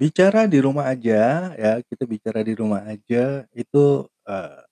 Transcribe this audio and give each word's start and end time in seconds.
Bicara 0.00 0.44
di 0.52 0.58
rumah 0.60 0.92
aja 0.92 1.20
ya, 1.56 1.72
kita 1.88 2.04
bicara 2.04 2.40
di 2.44 2.52
rumah 2.60 2.84
aja 2.84 3.48
itu, 3.56 4.04
eee 4.28 4.66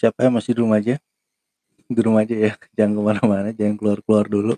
siapa 0.00 0.28
yang 0.28 0.36
masih 0.36 0.52
di 0.52 0.60
rumah 0.60 0.76
aja? 0.76 0.96
Di 1.88 2.00
rumah 2.02 2.22
aja 2.24 2.36
ya, 2.36 2.52
jangan 2.78 2.92
ke 2.98 3.02
mana-mana, 3.02 3.50
jangan 3.56 3.76
keluar-keluar 3.80 4.26
dulu, 4.28 4.54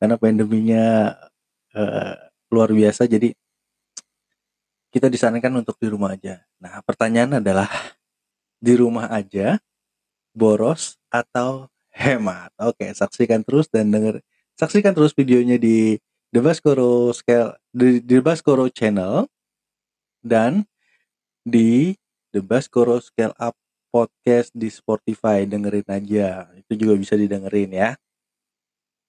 karena 0.00 0.16
pandeminya, 0.20 0.84
eee, 1.74 2.14
luar 2.52 2.70
biasa 2.74 3.06
jadi 3.10 3.34
kita 4.92 5.12
disarankan 5.12 5.52
untuk 5.60 5.76
di 5.76 5.88
rumah 5.92 6.16
aja. 6.16 6.40
Nah, 6.64 6.80
pertanyaan 6.84 7.40
adalah, 7.44 7.68
di 8.58 8.74
rumah 8.78 9.08
aja, 9.12 9.58
boros 10.36 10.96
atau 11.12 11.68
hemat? 11.94 12.52
Oke, 12.60 12.90
saksikan 12.94 13.42
terus 13.46 13.68
dan 13.70 13.90
denger 13.92 14.20
saksikan 14.58 14.92
terus 14.96 15.14
videonya 15.16 15.56
di 15.60 15.98
The 16.28 16.44
Baskoro 16.44 17.08
Scale 17.16 17.56
di 17.72 18.04
The 18.04 18.20
Baskoro 18.20 18.68
Channel 18.68 19.24
dan 20.20 20.68
di 21.40 21.96
The 22.36 22.44
Baskoro 22.44 23.00
Scale 23.00 23.32
Up 23.40 23.56
Podcast 23.88 24.52
di 24.52 24.68
Spotify, 24.68 25.48
dengerin 25.48 25.88
aja, 25.88 26.52
itu 26.52 26.84
juga 26.84 27.00
bisa 27.00 27.16
didengerin 27.16 27.72
ya. 27.72 27.96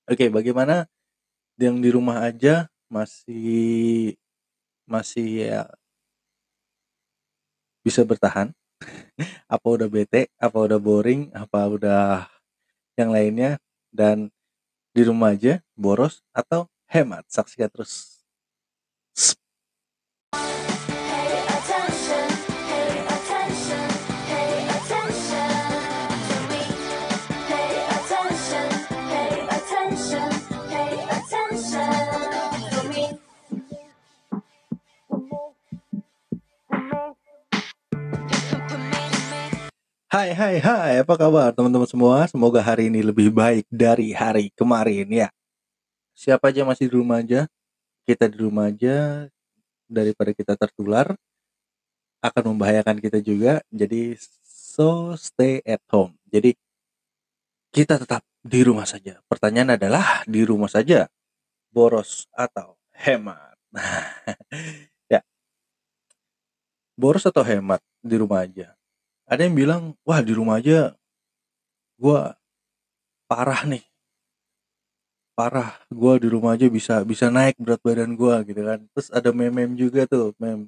Oke, 0.08 0.32
bagaimana 0.32 0.88
yang 1.60 1.84
di 1.84 1.92
rumah 1.92 2.24
aja 2.24 2.72
masih 2.88 4.16
masih 4.88 5.28
ya 5.44 5.62
bisa 7.84 8.08
bertahan? 8.08 8.56
Apa 9.52 9.68
udah 9.68 9.92
bete? 9.92 10.32
Apa 10.40 10.72
udah 10.72 10.80
boring? 10.80 11.36
Apa 11.36 11.68
udah 11.68 12.32
yang 12.96 13.12
lainnya? 13.12 13.60
Dan 13.92 14.32
di 14.96 15.04
rumah 15.04 15.36
aja, 15.36 15.60
boros 15.76 16.24
atau 16.32 16.72
hemat? 16.90 17.24
Saksikan 17.30 17.70
terus. 17.70 18.20
Hai 40.10 40.34
hai 40.34 40.58
hai, 40.58 40.94
apa 41.06 41.14
kabar 41.14 41.54
teman-teman 41.54 41.86
semua? 41.86 42.26
Semoga 42.26 42.66
hari 42.66 42.90
ini 42.90 43.06
lebih 43.06 43.30
baik 43.30 43.70
dari 43.70 44.10
hari 44.10 44.50
kemarin 44.58 45.06
ya. 45.06 45.30
Siapa 46.20 46.52
aja 46.52 46.68
masih 46.68 46.92
di 46.92 47.00
rumah 47.00 47.24
aja? 47.24 47.48
Kita 48.04 48.28
di 48.28 48.44
rumah 48.44 48.68
aja 48.68 49.32
daripada 49.88 50.36
kita 50.36 50.60
tertular 50.60 51.16
akan 52.20 52.44
membahayakan 52.52 53.00
kita 53.00 53.24
juga. 53.24 53.64
Jadi 53.72 54.20
so 54.44 55.16
stay 55.16 55.64
at 55.64 55.80
home. 55.88 56.20
Jadi 56.28 56.60
kita 57.72 57.96
tetap 57.96 58.28
di 58.44 58.68
rumah 58.68 58.84
saja. 58.84 59.24
Pertanyaan 59.32 59.80
adalah 59.80 60.28
di 60.28 60.44
rumah 60.44 60.68
saja 60.68 61.08
boros 61.72 62.28
atau 62.36 62.76
hemat. 63.00 63.56
ya. 65.14 65.24
Boros 67.00 67.24
atau 67.24 67.48
hemat 67.48 67.80
di 68.04 68.20
rumah 68.20 68.44
aja? 68.44 68.76
Ada 69.24 69.48
yang 69.48 69.56
bilang, 69.56 69.84
wah 70.04 70.20
di 70.20 70.36
rumah 70.36 70.60
aja 70.60 71.00
gua 71.96 72.36
parah 73.32 73.64
nih. 73.64 73.89
Parah, 75.40 75.70
gua 76.00 76.14
di 76.24 76.28
rumah 76.34 76.52
aja 76.56 76.68
bisa 76.78 76.96
bisa 77.12 77.26
naik 77.38 77.56
berat 77.64 77.82
badan 77.88 78.12
gua 78.20 78.36
gitu 78.50 78.62
kan. 78.70 78.80
Terus 78.94 79.08
ada 79.18 79.30
meme-meme 79.38 79.74
juga 79.84 80.02
tuh, 80.14 80.26
meme 80.42 80.64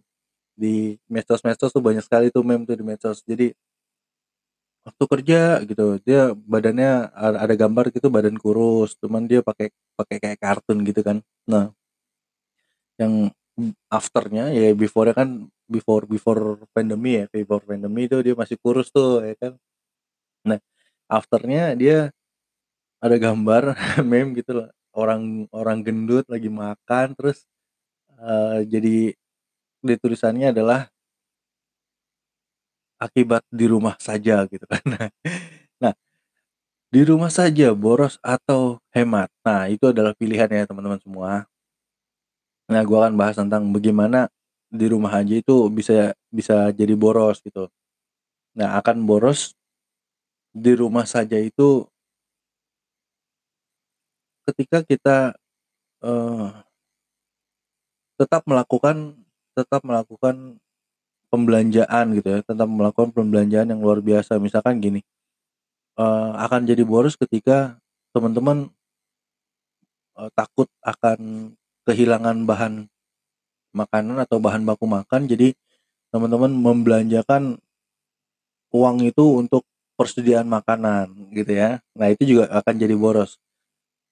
di 0.63 0.75
medsos-medsos 1.13 1.71
tuh 1.75 1.83
banyak 1.87 2.03
sekali 2.07 2.27
tuh 2.35 2.43
meme 2.49 2.63
tuh 2.69 2.77
di 2.79 2.85
medsos. 2.89 3.19
Jadi 3.31 3.47
waktu 4.85 5.03
kerja 5.13 5.41
gitu, 5.69 5.85
dia 6.05 6.33
badannya 6.33 6.91
ada 7.43 7.53
gambar 7.61 7.85
gitu 7.95 8.07
badan 8.15 8.37
kurus, 8.41 8.97
cuman 9.01 9.23
dia 9.29 9.39
pakai 9.45 9.67
pakai 9.97 10.17
kayak 10.23 10.39
kartun 10.41 10.77
gitu 10.89 11.01
kan. 11.05 11.17
Nah, 11.45 11.69
yang 12.99 13.13
afternya 13.91 14.49
ya 14.53 14.71
before 14.73 15.11
kan 15.13 15.49
before 15.67 16.03
before 16.07 16.57
pandemi 16.75 17.23
ya 17.23 17.25
before 17.29 17.63
pandemi 17.63 18.07
itu 18.09 18.17
dia 18.25 18.33
masih 18.37 18.57
kurus 18.61 18.89
tuh 18.89 19.21
ya 19.23 19.35
kan 19.37 19.53
nah 20.47 20.59
afternya 21.11 21.75
dia 21.77 21.97
ada 23.01 23.15
gambar 23.17 23.63
meme 24.09 24.37
gitu 24.39 24.51
loh. 24.63 24.69
Orang 24.93 25.47
orang 25.55 25.79
gendut 25.85 26.25
lagi 26.27 26.49
makan 26.51 27.15
terus 27.17 27.47
eh, 28.21 28.59
jadi 28.67 29.13
di 29.81 29.95
tulisannya 30.01 30.53
adalah 30.55 30.89
akibat 33.01 33.41
di 33.49 33.65
rumah 33.65 33.95
saja 33.97 34.45
gitu 34.47 34.65
kan. 34.69 34.81
Nah 35.81 35.93
di 36.93 37.01
rumah 37.07 37.31
saja 37.33 37.73
boros 37.73 38.19
atau 38.23 38.77
hemat. 38.95 39.29
Nah 39.47 39.67
itu 39.71 39.89
adalah 39.89 40.13
pilihan 40.15 40.47
ya 40.51 40.63
teman-teman 40.69 40.99
semua. 41.01 41.47
Nah 42.71 42.81
gua 42.87 43.07
akan 43.07 43.15
bahas 43.19 43.35
tentang 43.37 43.63
bagaimana 43.75 44.29
di 44.71 44.85
rumah 44.87 45.11
aja 45.19 45.35
itu 45.35 45.67
bisa 45.73 46.15
bisa 46.31 46.71
jadi 46.71 46.93
boros 46.95 47.41
gitu. 47.43 47.67
Nah 48.57 48.79
akan 48.79 49.03
boros 49.07 49.55
di 50.51 50.75
rumah 50.75 51.07
saja 51.07 51.39
itu 51.39 51.87
ketika 54.49 54.81
kita 54.85 55.17
eh, 56.01 56.49
tetap 58.17 58.45
melakukan 58.45 59.17
tetap 59.57 59.81
melakukan 59.83 60.61
pembelanjaan 61.31 62.13
gitu 62.15 62.27
ya 62.27 62.39
tetap 62.43 62.67
melakukan 62.67 63.09
pembelanjaan 63.15 63.71
yang 63.71 63.81
luar 63.81 64.03
biasa. 64.03 64.37
Misalkan 64.37 64.83
gini 64.83 65.01
eh, 65.97 66.31
akan 66.37 66.67
jadi 66.69 66.83
boros 66.85 67.15
ketika 67.17 67.77
teman-teman 68.13 68.69
eh, 70.19 70.29
takut 70.35 70.67
akan 70.83 71.51
kehilangan 71.87 72.45
bahan 72.45 72.73
makanan 73.71 74.17
atau 74.27 74.37
bahan 74.37 74.63
baku 74.67 74.85
makan. 74.85 75.25
Jadi 75.31 75.55
teman-teman 76.11 76.51
membelanjakan 76.51 77.57
uang 78.71 78.97
itu 79.03 79.25
untuk 79.39 79.63
persediaan 79.95 80.47
makanan 80.47 81.31
gitu 81.35 81.55
ya. 81.55 81.79
Nah 81.95 82.07
itu 82.11 82.23
juga 82.27 82.51
akan 82.51 82.75
jadi 82.75 82.95
boros 82.97 83.39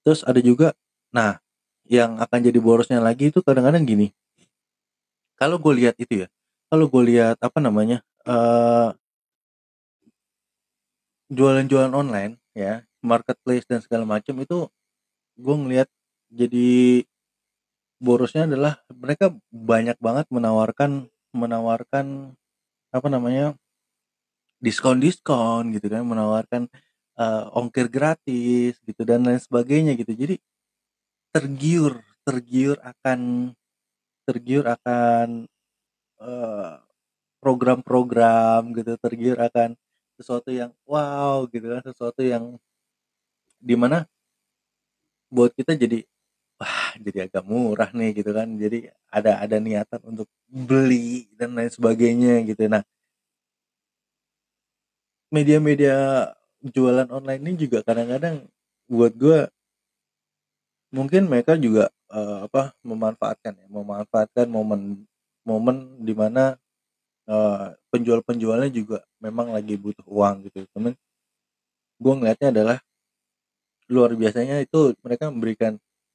terus 0.06 0.22
ada 0.28 0.40
juga 0.40 0.74
nah 1.14 1.42
yang 1.90 2.22
akan 2.22 2.40
jadi 2.46 2.60
borosnya 2.62 3.02
lagi 3.02 3.34
itu 3.34 3.42
kadang-kadang 3.42 3.84
gini. 3.88 4.08
Kalau 5.40 5.58
gue 5.58 5.74
lihat 5.80 5.96
itu 5.98 6.26
ya 6.26 6.28
kalau 6.70 6.86
gue 6.86 7.04
lihat 7.10 7.38
apa 7.42 7.58
namanya 7.58 8.06
eh 8.30 8.90
jualan-jualan 11.30 11.94
online 11.94 12.38
ya 12.58 12.86
marketplace 13.06 13.66
dan 13.70 13.82
segala 13.82 14.06
macam 14.06 14.38
itu 14.42 14.70
gue 15.38 15.56
ngelihat 15.56 15.90
jadi 16.30 17.06
borosnya 18.02 18.46
adalah 18.50 18.82
mereka 18.94 19.34
banyak 19.50 19.98
banget 20.02 20.26
menawarkan 20.30 21.10
menawarkan 21.34 22.34
apa 22.90 23.08
namanya 23.10 23.54
diskon-diskon 24.62 25.72
gitu 25.74 25.88
kan 25.88 26.04
menawarkan 26.04 26.68
eh, 27.20 27.44
ongkir 27.60 27.88
gratis 27.92 28.80
gitu 28.88 29.02
dan 29.10 29.22
lain 29.28 29.42
sebagainya 29.42 29.94
gitu. 30.00 30.14
Jadi 30.16 30.36
tergiur 31.36 32.02
tergiur 32.26 32.78
akan 32.82 33.52
tergiur 34.28 34.66
akan 34.76 35.28
eh, 36.22 36.74
program-program 37.44 38.62
gitu 38.78 38.94
tergiur 39.00 39.38
akan 39.40 39.76
sesuatu 40.20 40.52
yang 40.52 40.72
wow 40.84 41.48
gitu 41.48 41.66
kan 41.72 41.84
sesuatu 41.88 42.22
yang 42.24 42.60
di 43.60 43.76
mana 43.80 44.08
buat 45.32 45.52
kita 45.54 45.78
jadi 45.78 46.04
wah 46.60 46.92
jadi 47.00 47.30
agak 47.30 47.44
murah 47.48 47.90
nih 47.96 48.12
gitu 48.20 48.32
kan. 48.36 48.48
Jadi 48.60 48.90
ada 49.10 49.32
ada 49.44 49.58
niatan 49.62 50.02
untuk 50.04 50.28
beli 50.50 51.30
dan 51.40 51.56
lain 51.58 51.72
sebagainya 51.72 52.44
gitu. 52.50 52.68
Nah 52.68 52.84
media-media 55.30 55.96
jualan 56.64 57.08
online 57.12 57.42
ini 57.46 57.54
juga 57.68 57.80
kadang-kadang 57.88 58.48
buat 58.92 59.14
gue 59.16 59.40
mungkin 60.92 61.30
mereka 61.30 61.56
juga 61.56 61.94
eh, 62.12 62.38
apa 62.50 62.74
memanfaatkan 62.82 63.54
ya 63.56 63.68
memanfaatkan 63.70 64.48
momen 64.50 65.06
momen 65.46 65.78
di 66.04 66.14
mana 66.18 66.58
eh, 67.30 67.68
penjual-penjualnya 67.94 68.70
juga 68.74 69.00
memang 69.24 69.54
lagi 69.56 69.76
butuh 69.80 70.06
uang 70.08 70.50
gitu. 70.50 70.66
Temen 70.74 70.94
gue 72.00 72.14
ngeliatnya 72.16 72.50
adalah 72.56 72.78
luar 73.90 74.14
biasanya 74.16 74.62
itu 74.62 74.94
mereka 75.02 75.34
memberikan 75.34 75.74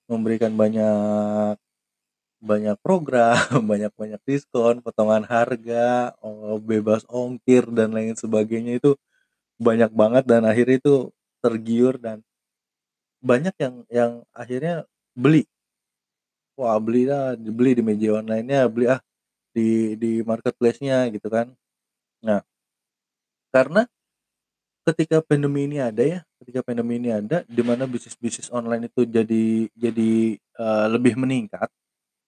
memberikan 0.09 0.53
banyak 0.55 1.57
banyak 2.45 2.77
program 2.85 3.35
banyak 3.71 3.93
banyak 3.97 4.21
diskon 4.29 4.85
potongan 4.85 5.25
harga 5.25 6.13
oh, 6.21 6.61
bebas 6.61 7.03
ongkir 7.09 7.65
dan 7.73 7.97
lain 7.97 8.15
sebagainya 8.15 8.79
itu 8.79 8.95
banyak 9.59 9.91
banget 9.95 10.25
dan 10.31 10.43
akhirnya 10.47 10.77
itu 10.83 10.95
tergiur 11.45 11.95
dan 12.01 12.23
banyak 13.25 13.55
yang 13.59 13.75
yang 13.91 14.13
akhirnya 14.31 14.87
beli 15.19 15.43
wah 16.59 16.77
beli 16.85 17.01
ah, 17.11 17.35
beli 17.39 17.71
di 17.79 17.83
media 17.91 18.11
online-nya, 18.21 18.61
beli 18.75 18.87
ah 18.95 19.01
di 19.57 19.97
di 20.03 20.11
marketplace-nya 20.31 20.97
gitu 21.15 21.29
kan. 21.37 21.49
Nah 22.27 22.41
karena 23.55 23.87
ketika 24.85 25.21
pandemi 25.25 25.65
ini 25.69 25.79
ada 25.81 26.03
ya, 26.05 26.21
ketika 26.43 26.61
pandemi 26.65 27.01
ini 27.01 27.11
ada, 27.15 27.43
di 27.49 27.63
mana 27.65 27.89
bisnis-bisnis 27.89 28.53
online 28.53 28.89
itu 28.93 29.05
jadi 29.09 29.45
jadi, 29.77 30.13
eee, 30.39 30.87
lebih 30.93 31.17
meningkat 31.21 31.69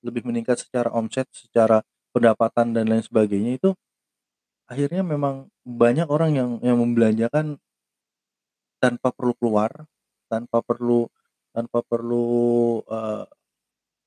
lebih 0.04 0.22
meningkat 0.28 0.62
secara 0.62 0.92
omset, 0.94 1.26
secara 1.34 1.82
pendapatan 2.14 2.70
dan 2.72 2.86
lain 2.86 3.02
sebagainya 3.02 3.58
itu, 3.58 3.70
akhirnya 4.70 5.02
memang 5.06 5.50
banyak 5.66 6.06
orang 6.10 6.30
yang 6.38 6.50
yang 6.62 6.78
membelanjakan 6.82 7.58
tanpa 8.82 9.08
perlu 9.12 9.32
keluar, 9.40 9.70
tanpa 10.28 10.60
perlu 10.60 11.08
tanpa 11.56 11.80
perlu, 11.80 12.24
eee, 12.84 13.24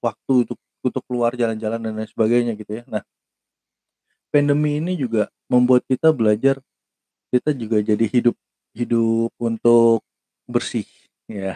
waktu 0.03 0.33
untuk 0.47 0.59
untuk 0.85 1.03
keluar 1.09 1.31
jalan-jalan 1.35 1.81
dan 1.83 1.94
lain 1.97 2.09
sebagainya 2.09 2.53
gitu 2.59 2.81
ya. 2.81 2.85
Nah 2.89 3.03
pandemi 4.33 4.77
ini 4.77 4.94
juga 4.94 5.25
membuat 5.50 5.81
kita 5.89 6.13
belajar, 6.13 6.61
kita 7.33 7.51
juga 7.57 7.81
jadi 7.83 8.06
hidup 8.06 8.35
hidup 8.75 9.31
untuk 9.41 10.06
bersih, 10.50 10.88
ya. 11.29 11.56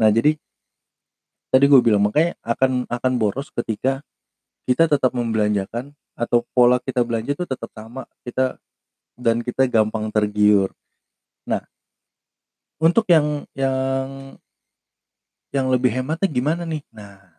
Nah 0.00 0.10
jadi 0.12 0.38
tadi 1.52 1.64
gue 1.70 1.80
bilang, 1.86 2.02
makanya 2.04 2.34
akan 2.44 2.86
akan 2.90 3.12
boros 3.14 3.48
ketika 3.54 4.02
kita 4.68 4.88
tetap 4.90 5.12
membelanjakan 5.16 5.94
atau 6.14 6.46
pola 6.54 6.78
kita 6.82 7.02
belanja 7.02 7.34
itu 7.34 7.44
tetap 7.46 7.70
sama, 7.74 8.06
kita 8.26 8.58
dan 9.18 9.42
kita 9.42 9.66
gampang 9.70 10.10
tergiur. 10.10 10.74
Nah 11.46 11.64
untuk 12.82 13.06
yang 13.10 13.46
yang 13.54 14.36
yang 15.54 15.66
lebih 15.70 15.90
hematnya 15.94 16.26
gimana 16.26 16.62
nih? 16.66 16.82
Nah 16.90 17.38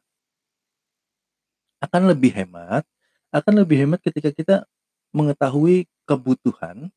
akan 1.83 2.15
lebih 2.15 2.31
hemat 2.31 2.87
akan 3.35 3.53
lebih 3.67 3.83
hemat 3.83 3.99
ketika 3.99 4.31
kita 4.31 4.55
mengetahui 5.11 5.91
kebutuhan 6.07 6.87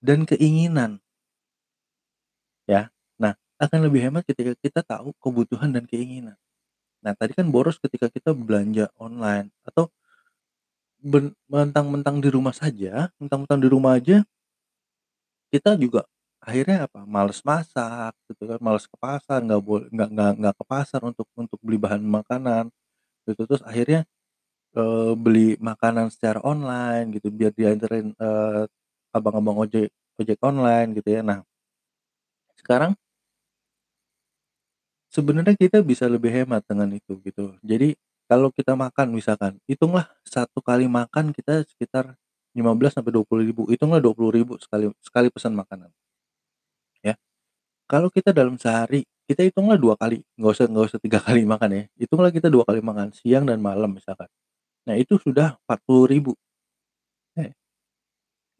dan 0.00 0.24
keinginan. 0.24 0.98
Ya. 2.64 2.88
Nah, 3.20 3.36
akan 3.60 3.88
lebih 3.88 4.00
hemat 4.08 4.24
ketika 4.24 4.56
kita 4.58 4.80
tahu 4.80 5.12
kebutuhan 5.20 5.70
dan 5.76 5.84
keinginan. 5.84 6.38
Nah, 7.04 7.12
tadi 7.18 7.34
kan 7.36 7.48
boros 7.50 7.78
ketika 7.82 8.08
kita 8.08 8.32
belanja 8.32 8.88
online 8.98 9.50
atau 9.66 9.90
mentang-mentang 11.50 12.22
di 12.22 12.28
rumah 12.30 12.54
saja, 12.54 13.10
mentang-mentang 13.18 13.60
di 13.62 13.68
rumah 13.70 13.98
aja 13.98 14.22
kita 15.52 15.76
juga 15.76 16.08
akhirnya 16.40 16.88
apa, 16.88 17.04
males 17.04 17.44
masak 17.44 18.16
gitu 18.32 18.48
kan, 18.48 18.58
males 18.64 18.88
ke 18.88 18.96
pasar, 18.96 19.44
nggak 19.44 19.60
bol 19.60 19.84
nggak 19.92 20.08
nggak 20.16 20.30
nggak 20.40 20.54
ke 20.58 20.64
pasar 20.64 21.00
untuk 21.04 21.28
untuk 21.36 21.60
beli 21.60 21.76
bahan 21.76 22.00
makanan, 22.02 22.72
gitu. 23.28 23.42
Terus 23.48 23.62
akhirnya, 23.66 24.02
eee, 24.78 25.12
beli 25.18 25.56
makanan 25.60 26.10
secara 26.14 26.40
online 26.46 27.16
gitu, 27.18 27.28
biar 27.34 27.52
dianterin, 27.54 28.14
eee, 28.16 28.62
abang-abang 29.16 29.58
ojek 29.68 29.90
ojek 30.20 30.38
online 30.44 30.96
gitu 30.98 31.08
ya. 31.14 31.22
Nah 31.26 31.44
sekarang 32.60 32.94
sebenarnya 35.12 35.52
kita 35.60 35.84
bisa 35.84 36.08
lebih 36.08 36.32
hemat 36.32 36.64
dengan 36.64 36.88
itu, 36.96 37.20
gitu. 37.20 37.52
Jadi 37.60 37.92
kalau 38.32 38.48
kita 38.48 38.72
makan 38.80 39.12
misalkan, 39.12 39.60
hitunglah 39.68 40.08
1 40.24 40.64
kali 40.64 40.88
makan 40.88 41.36
kita 41.36 41.68
sekitar 41.68 42.16
15.000-20.000, 42.56 43.68
hitunglah 43.68 44.00
20.000 44.00 44.56
sekali 44.56 44.88
sekali 45.04 45.28
pesan 45.28 45.52
makanan. 45.52 45.92
Ya. 47.04 47.14
Kalau 47.90 48.08
kita 48.12 48.30
dalam 48.36 48.56
sehari, 48.60 49.04
kita 49.28 49.44
hitunglah 49.46 49.76
2 49.80 49.96
kali, 50.00 50.22
nggak 50.38 50.52
usah 50.54 50.66
nggak 50.70 50.86
usah 50.92 51.00
3 51.02 51.20
kali 51.22 51.42
makan 51.48 51.70
ya, 51.72 51.82
hitunglah 52.00 52.30
kita 52.34 52.48
2 52.52 52.64
kali 52.68 52.80
makan, 52.84 53.12
siang 53.16 53.44
dan 53.48 53.60
malam 53.62 53.92
misalkan. 53.96 54.28
Nah 54.88 54.96
itu 54.98 55.18
sudah 55.20 55.58
40.000. 55.68 56.34
Eh. 57.38 57.52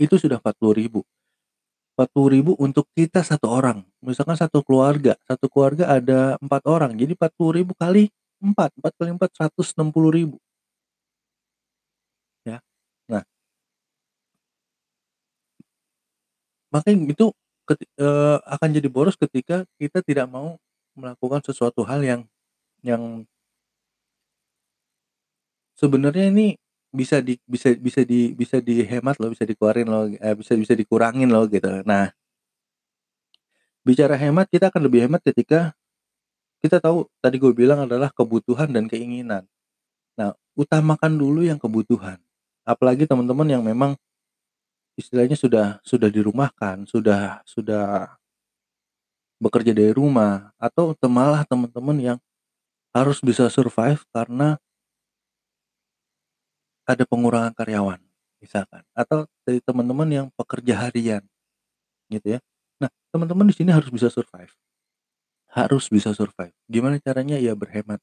Itu 0.01 0.17
sudah 0.17 0.41
40.000. 0.41 1.05
40.000 1.99 2.57
untuk 2.57 2.89
kita 2.97 3.21
1 3.21 3.49
orang, 3.53 3.85
misalkan 4.01 4.37
1 4.37 4.65
keluarga, 4.65 5.13
1 5.29 5.49
keluarga 5.53 5.93
ada 5.93 6.41
4 6.41 6.63
orang, 6.65 6.93
jadi 6.97 7.13
40.000 7.17 7.77
kali 7.77 8.09
4, 8.43 8.71
4 8.79 8.93
kali 8.99 9.11
4, 9.17 9.31
160.000. 9.39 10.37
Ya. 12.47 12.61
Nah 13.09 13.25
Makanya 16.73 17.13
itu 17.13 17.27
eee, 18.01 18.37
akan 18.49 18.69
jadi 18.73 18.89
boros 18.89 19.17
ketika 19.21 19.69
kita 19.77 20.01
tidak 20.01 20.27
mau 20.33 20.57
melakukan 20.97 21.45
sesuatu 21.45 21.85
hal 21.85 22.01
yang 22.05 22.21
yang 22.85 23.27
sebenarnya 25.81 26.29
ini 26.33 26.47
bisa 26.93 27.25
di 27.25 27.41
bisa 27.49 27.73
bisa 27.73 28.05
di 28.05 28.37
bisa 28.37 28.61
dihemat 28.61 29.17
loh, 29.17 29.33
bisa 29.33 29.49
dikeluarin 29.49 29.89
loh, 29.89 30.05
eee, 30.13 30.35
bisa 30.37 30.53
bisa 30.61 30.75
dikurangin 30.77 31.29
loh 31.33 31.49
gitu. 31.49 31.81
Nah 31.89 32.13
bicara 33.87 34.15
hemat, 34.15 34.47
kita 34.47 34.71
akan 34.71 34.83
lebih 34.87 35.11
hemat 35.11 35.23
ketika 35.27 35.75
kita 36.63 36.79
tahu 36.83 37.07
tadi 37.21 37.37
gue 37.43 37.53
bilang 37.55 37.85
adalah 37.87 38.11
kebutuhan 38.15 38.71
dan 38.73 38.87
keinginan. 38.87 39.45
Nah, 40.19 40.35
utamakan 40.59 41.17
dulu 41.19 41.43
yang 41.47 41.59
kebutuhan, 41.61 42.19
apalagi 42.67 43.07
teman-teman 43.09 43.49
yang 43.49 43.63
memang 43.65 43.97
istilahnya 45.01 45.37
sudah 45.37 45.67
sudah 45.85 46.09
dirumahkan, 46.13 46.85
sudah 46.85 47.41
sudah 47.49 48.17
bekerja 49.41 49.73
dari 49.73 49.93
rumah 49.95 50.53
atau 50.61 50.93
malah 51.09 51.43
teman-teman 51.49 51.99
yang 51.99 52.19
harus 52.97 53.21
bisa 53.23 53.49
survive 53.53 54.03
karena 54.13 54.59
ada 56.87 57.07
pengurangan 57.07 57.55
karyawan 57.55 58.01
misalkan, 58.43 58.83
atau 58.91 59.23
dari 59.47 59.63
teman-teman 59.63 60.09
yang 60.11 60.27
pekerja 60.35 60.75
harian 60.83 61.23
gitu 62.11 62.39
ya. 62.39 62.41
Nah, 62.83 62.91
teman-teman 63.15 63.47
di 63.51 63.55
sini 63.55 63.71
harus 63.71 63.91
bisa 63.91 64.11
survive. 64.11 64.51
Harus 65.59 65.85
bisa 65.95 66.11
survive. 66.19 66.55
Gimana 66.75 66.97
caranya? 66.99 67.37
Ya 67.47 67.53
berhemat. 67.55 68.01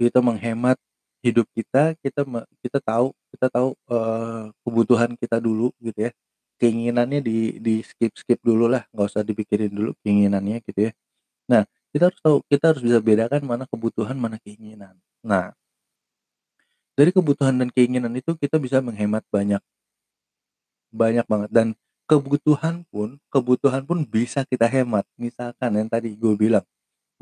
Kita 0.00 0.24
menghemat 0.24 0.80
hidup 1.20 1.44
kita, 1.52 1.92
kita 2.00 2.24
kita 2.64 2.78
tahu 2.80 3.12
kita 3.36 3.46
tahu, 3.52 3.68
eee, 3.92 4.42
kebutuhan 4.64 5.10
kita 5.20 5.36
dulu 5.44 5.68
gitu 5.84 6.08
ya, 6.08 6.12
keinginannya 6.56 7.20
di 7.20 7.60
di-skip-skip 7.60 8.40
dululah, 8.40 8.88
nggak 8.96 9.06
usah 9.12 9.20
dipikirin 9.20 9.68
dulu 9.68 9.92
keinginannya 10.00 10.64
gitu 10.64 10.88
ya. 10.88 10.92
Nah, 11.50 11.62
kita 11.94 12.10
harus 12.12 12.20
tahu, 12.24 12.38
kita 12.50 12.64
harus 12.74 12.82
bisa 12.84 12.98
bedakan 13.02 13.42
mana 13.46 13.64
kebutuhan, 13.70 14.16
mana 14.18 14.38
keinginan. 14.42 14.96
Nah 15.24 15.54
dari 16.98 17.10
kebutuhan 17.14 17.54
dan 17.58 17.68
keinginan 17.70 18.10
itu 18.18 18.34
kita 18.34 18.58
bisa 18.58 18.82
menghemat 18.82 19.22
banyak 19.30 19.62
banyak 20.92 21.22
banget 21.30 21.50
dan 21.54 21.68
kebutuhan 22.10 22.82
pun 22.90 23.22
kebutuhan 23.30 23.86
pun 23.86 24.02
bisa 24.02 24.42
kita 24.50 24.66
hemat. 24.66 25.06
Misalkan 25.14 25.70
yang 25.78 25.86
tadi 25.90 26.18
gue 26.18 26.34
bilang, 26.34 26.66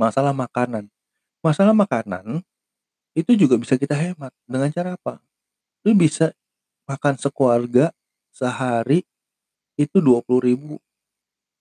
masalah 0.00 0.32
makanan. 0.36 0.88
Masalah 1.44 1.72
makanan, 1.76 2.42
itu 3.16 3.32
juga 3.38 3.56
bisa 3.60 3.76
kita 3.80 3.94
hemat, 3.98 4.32
dengan 4.48 4.70
cara 4.74 4.96
apa? 4.98 5.20
Lu 5.86 5.94
bisa 5.96 6.32
makan 6.88 7.16
sekeluarga 7.20 7.92
sehari 8.34 9.04
itu 9.80 9.98
20.000 10.02 10.78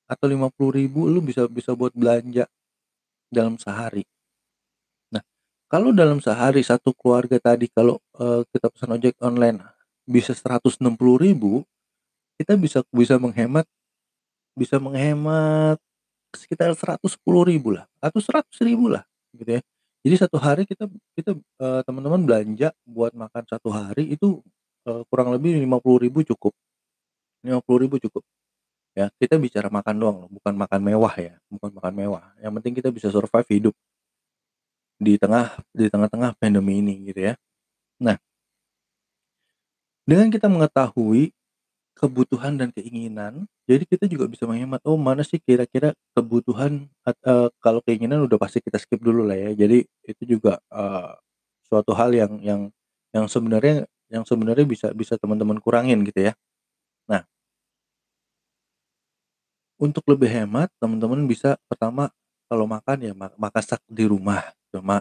atau 0.10 0.28
50.000 0.30 1.08
lu 1.12 1.20
bisa 1.24 1.48
bisa 1.52 1.74
buat 1.78 1.92
belanja 1.96 2.48
dalam 3.34 3.58
sehari. 3.62 4.06
Nah, 5.14 5.24
kalau 5.72 5.96
dalam 5.96 6.20
sehari 6.20 6.62
1 6.64 6.92
keluarga 6.96 7.40
tadi 7.40 7.68
kalau, 7.72 8.00
eee, 8.20 8.44
kita 8.52 8.68
pesan 8.72 8.96
ojek 9.00 9.16
online 9.24 9.60
bisa 10.08 10.32
160.000 10.36 11.64
kita 12.40 12.54
bisa 12.60 12.80
bisa 12.94 13.16
menghemat 13.22 13.66
bisa 14.58 14.78
menghemat 14.82 15.78
sekitar 16.36 16.74
110.000 16.78 17.74
lah 17.76 17.86
atau 18.04 18.20
100.000 18.24 18.88
lah 18.92 19.04
gitu 19.36 19.60
ya. 19.60 19.62
Jadi 20.06 20.16
1 20.22 20.38
hari 20.42 20.64
kita 20.70 20.88
kita, 21.18 21.36
eee, 21.38 21.82
teman-teman 21.88 22.22
belanja 22.26 22.72
buat 22.88 23.14
makan 23.18 23.44
1 23.50 23.70
hari 23.74 24.14
itu, 24.16 24.42
eee, 24.88 25.04
kurang 25.12 25.32
lebih 25.36 25.58
50.000 25.62 26.24
cukup. 26.26 26.54
50.000 27.46 27.98
cukup. 28.02 28.24
Ya, 28.98 29.10
kita 29.22 29.38
bicara 29.40 29.70
makan 29.72 29.96
doang 30.02 30.18
loh, 30.28 30.30
bukan 30.34 30.54
makan 30.58 30.82
mewah 30.84 31.16
ya, 31.20 31.34
bukan 31.54 31.72
makan 31.78 31.94
mewah, 31.96 32.26
yang 32.44 32.52
penting 32.60 32.74
kita 32.78 32.90
bisa 32.94 33.10
survive 33.14 33.48
hidup 33.50 33.74
di 35.02 35.14
tengah 35.22 35.54
di 35.78 35.86
tengah-tengah 35.94 36.34
pandemi 36.42 36.82
ini 36.82 37.14
gitu 37.14 37.30
ya. 37.30 37.34
Nah 38.04 38.20
dengan 40.08 40.32
kita 40.32 40.48
mengetahui 40.48 41.36
kebutuhan 41.98 42.56
dan 42.62 42.70
keinginan, 42.76 43.50
jadi 43.70 43.84
kita 43.90 44.06
juga 44.10 44.30
bisa 44.30 44.46
menghemat, 44.50 44.82
oh 44.88 44.96
mana 45.02 45.26
sih 45.26 45.42
kira-kira 45.42 45.94
kebutuhan 46.16 46.88
eee, 47.08 47.48
kalau 47.64 47.82
keinginan 47.86 48.24
udah 48.30 48.38
pasti 48.42 48.62
kita 48.64 48.78
skip 48.82 49.02
dulu 49.02 49.26
lah 49.28 49.38
ya. 49.38 49.52
Jadi 49.68 49.84
itu 50.08 50.24
juga, 50.38 50.62
eee, 50.72 51.12
suatu 51.68 51.92
hal 51.98 52.14
yang 52.16 52.34
yang 52.46 52.62
yang 53.16 53.26
sebenarnya 53.28 53.86
yang 54.14 54.24
sebenarnya 54.28 54.66
bisa 54.70 54.88
bisa 54.96 55.18
teman-teman 55.20 55.60
kurangin 55.60 56.02
gitu 56.08 56.32
ya. 56.32 56.34
Nah 57.12 57.24
untuk 59.80 60.02
lebih 60.10 60.26
hemat, 60.30 60.74
teman-teman 60.82 61.30
bisa 61.30 61.54
pertama 61.70 62.10
kalau 62.50 62.66
makan 62.66 62.98
ya 62.98 63.14
ma 63.14 63.30
masak 63.38 63.78
di 63.86 64.10
rumah. 64.10 64.42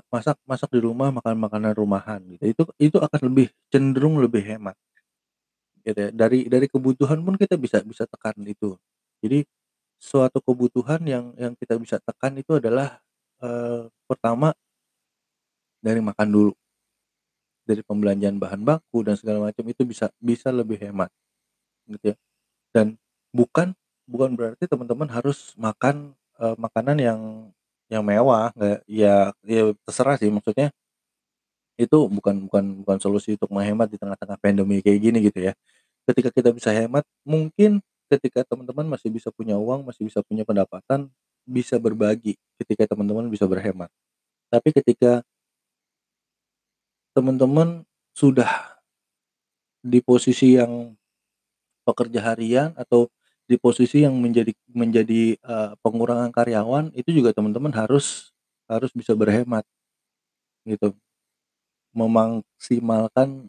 Masak 0.09 0.37
masak 0.49 0.69
di 0.73 0.81
rumah, 0.81 1.13
makan 1.13 1.37
makanan 1.37 1.73
rumahan 1.77 2.21
gitu, 2.33 2.45
itu 2.49 2.63
itu 2.81 2.97
akan 3.01 3.21
lebih 3.29 3.47
cenderung 3.69 4.17
lebih 4.21 4.41
hemat. 4.45 4.77
Gitu 5.87 5.99
ya, 6.03 6.11
dari 6.11 6.51
dari 6.51 6.67
kebutuhan 6.67 7.23
pun 7.23 7.39
kita 7.39 7.55
bisa 7.55 7.79
bisa 7.87 8.11
tekan 8.11 8.35
itu. 8.43 8.75
Jadi, 9.23 9.47
suatu 9.99 10.39
kebutuhan 10.41 11.03
yang 11.05 11.35
yang 11.37 11.55
kita 11.59 11.77
bisa 11.83 11.99
tekan 12.03 12.39
itu 12.39 12.59
adalah, 12.63 13.03
eee, 13.43 13.91
pertama 14.07 14.55
dari 15.85 16.01
makan 16.01 16.29
dulu. 16.33 16.57
Dari 17.69 17.83
pembelanjaan 17.83 18.39
bahan 18.39 18.63
baku 18.63 19.03
dan 19.03 19.19
segala 19.19 19.51
macam 19.51 19.67
itu 19.67 19.83
bisa 19.83 20.07
bisa 20.23 20.55
lebih 20.55 20.79
hemat, 20.87 21.11
gitu 21.91 22.15
ya. 22.15 22.17
Dan 22.71 22.99
bukan 23.35 23.75
bukan 24.07 24.35
berarti 24.39 24.67
teman-teman 24.71 25.11
harus 25.11 25.55
makan, 25.59 26.15
eee, 26.39 26.57
makanan 26.59 26.97
yang 27.03 27.21
yang 27.91 28.05
mewah, 28.07 28.55
nggak 28.57 28.85
ya 28.89 29.31
ya 29.47 29.63
terserah 29.87 30.17
sih 30.19 30.31
maksudnya 30.31 30.71
itu 31.81 31.99
bukan 32.09 32.49
bukan 32.49 32.65
bukan 32.85 32.99
solusi 33.03 33.37
untuk 33.37 33.53
menghemat 33.53 33.89
di 33.93 33.99
tengah-tengah 34.01 34.39
pandemi 34.41 34.81
kayak 34.85 35.01
gini 35.03 35.19
gitu 35.29 35.41
ya. 35.51 35.55
Ketika 36.09 36.31
kita 36.35 36.51
bisa 36.57 36.71
hemat, 36.75 37.05
mungkin 37.27 37.81
ketika 38.13 38.43
teman-teman 38.49 38.87
masih 38.91 39.11
bisa 39.13 39.31
punya 39.35 39.57
uang, 39.59 39.87
masih 39.89 40.07
bisa 40.09 40.21
punya 40.27 40.45
pendapatan, 40.47 41.11
bisa 41.47 41.77
berbagi 41.83 42.37
ketika 42.63 42.91
teman-teman 42.95 43.29
bisa 43.33 43.47
berhemat. 43.51 43.91
Tapi 44.53 44.71
ketika 44.77 45.23
teman-teman 47.17 47.89
sudah 48.13 48.77
di 49.85 49.99
posisi 50.05 50.57
yang 50.59 50.93
pekerja 51.87 52.21
harian 52.35 52.71
atau 52.79 53.09
di 53.47 53.57
posisi 53.61 54.03
yang 54.07 54.17
menjadi 54.19 54.53
menjadi, 54.75 55.39
eee, 55.39 55.71
pengurangan 55.85 56.31
karyawan, 56.35 56.85
itu 56.99 57.11
juga 57.15 57.31
teman-teman 57.37 57.73
harus 57.75 58.33
harus 58.71 58.91
bisa 58.95 59.15
berhemat. 59.15 59.65
Gitu. 60.67 60.97
Memaksimalkan, 61.97 63.49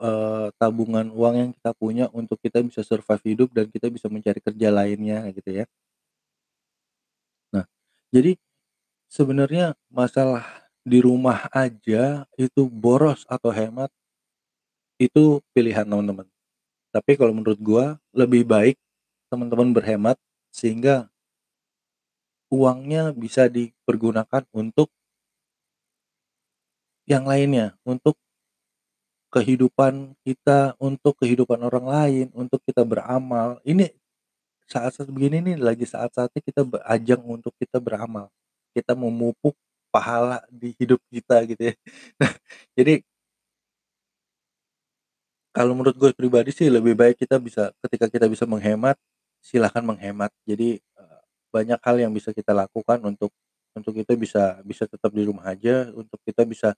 eee, 0.00 0.46
tabungan 0.60 1.08
uang 1.14 1.34
yang 1.40 1.50
kita 1.56 1.72
punya 1.76 2.06
untuk 2.14 2.38
kita 2.44 2.60
bisa 2.64 2.82
survive 2.86 3.24
hidup 3.26 3.48
dan 3.56 3.66
kita 3.72 3.88
bisa 3.92 4.08
mencari 4.12 4.40
kerja 4.42 4.68
lainnya 4.74 5.18
gitu 5.36 5.50
ya. 5.62 5.66
Nah, 7.54 7.64
jadi 8.14 8.34
sebenarnya 9.10 9.76
masalah 9.92 10.46
di 10.86 10.98
rumah 11.02 11.48
aja 11.54 12.26
itu 12.38 12.62
boros 12.70 13.24
atau 13.30 13.50
hemat 13.54 13.90
itu 15.00 15.40
pilihan 15.56 15.86
teman-teman. 15.88 16.26
Tapi 16.94 17.12
kalau 17.18 17.32
menurut 17.36 17.60
gua 17.60 17.86
lebih 18.14 18.44
baik 18.48 18.76
teman-teman 19.30 19.70
berhemat 19.76 20.16
sehingga 20.54 21.10
uangnya 22.50 23.14
bisa 23.14 23.46
dipergunakan 23.46 24.42
untuk 24.54 24.90
yang 27.10 27.26
lainnya, 27.28 27.74
untuk 27.84 28.16
kehidupan 29.30 30.18
kita, 30.26 30.74
untuk 30.82 31.14
kehidupan 31.22 31.62
orang 31.62 31.86
lain, 31.86 32.26
untuk 32.34 32.58
kita 32.66 32.82
beramal. 32.82 33.62
Ini 33.62 33.86
saat-saat 34.68 35.10
begini 35.12 35.42
nih 35.42 35.56
lagi 35.60 35.86
saat-saatnya 35.88 36.42
kita 36.42 36.62
ajang 36.86 37.22
untuk 37.26 37.54
kita 37.60 37.78
beramal. 37.82 38.30
Kita 38.74 38.94
memupuk 38.98 39.54
pahala 39.94 40.42
di 40.50 40.74
hidup 40.78 41.00
kita 41.12 41.42
gitu 41.50 41.72
ya. 41.72 41.74
Nah, 42.22 42.32
jadi 42.78 43.02
kalau 45.50 45.74
menurut 45.74 45.96
gue 45.98 46.10
pribadi 46.14 46.50
sih 46.54 46.70
lebih 46.70 46.94
baik 46.94 47.18
kita 47.26 47.36
bisa 47.42 47.74
ketika 47.86 48.06
kita 48.10 48.26
bisa 48.30 48.46
menghemat, 48.46 48.94
silahkan 49.42 49.82
menghemat. 49.82 50.30
Jadi, 50.46 50.78
eee, 50.78 51.18
banyak 51.50 51.80
hal 51.82 51.96
yang 51.98 52.12
bisa 52.14 52.30
kita 52.34 52.54
lakukan 52.54 53.02
untuk 53.02 53.34
untuk 53.74 53.94
kita 53.94 54.14
bisa 54.18 54.58
bisa 54.66 54.84
tetap 54.86 55.10
di 55.14 55.22
rumah 55.26 55.46
aja, 55.50 55.90
untuk 55.94 56.18
kita 56.26 56.42
bisa 56.46 56.74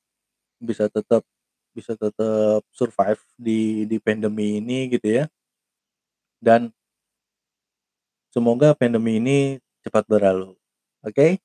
bisa 0.62 0.87
tetap 0.87 1.26
bisa 1.75 1.99
tetap 1.99 2.62
survive 2.71 3.21
di 3.35 3.85
di 3.90 3.97
pandemi 3.99 4.62
ini 4.62 4.87
gitu 4.95 5.09
ya. 5.23 5.25
Dan 6.42 6.71
semoga 8.35 8.75
pandemi 8.78 9.19
ini 9.19 9.38
cepat 9.83 10.07
berlalu, 10.07 10.54
oke? 11.02 11.38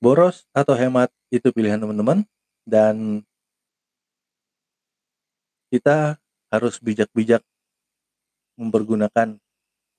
Boros 0.00 0.48
atau 0.56 0.74
hemat 0.74 1.12
itu 1.28 1.48
pilihan 1.52 1.78
teman-teman 1.78 2.24
dan 2.64 3.20
kita 5.70 6.18
harus 6.50 6.82
bijak-bijak 6.82 7.44
mempergunakan 8.58 9.38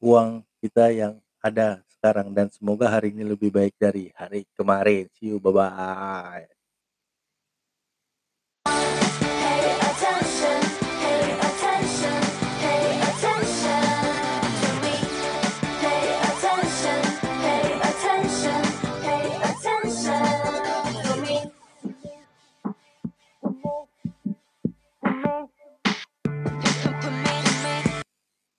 uang 0.03 0.43
kita 0.59 0.91
yang 0.91 1.17
ada 1.41 1.81
sekarang 1.89 2.33
dan 2.33 2.49
semoga 2.49 2.89
hari 2.89 3.13
ini 3.13 3.25
lebih 3.25 3.49
baik 3.49 3.73
dari 3.77 4.09
hari 4.13 4.45
kemarin. 4.53 5.09
See 5.17 5.33
you, 5.33 5.41
bye-bye. 5.41 6.60